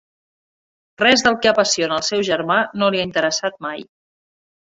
Res 1.01 1.23
del 1.25 1.35
que 1.43 1.51
apassiona 1.51 1.99
el 2.01 2.07
seu 2.09 2.25
germà 2.29 2.57
no 2.83 2.89
li 2.95 3.01
ha 3.03 3.07
interessat 3.09 3.61
mai. 3.69 3.85